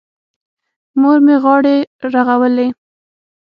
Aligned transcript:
مور 0.99 1.17
مې 1.25 1.35
غاړې 1.43 1.77
رغولې. 2.13 2.67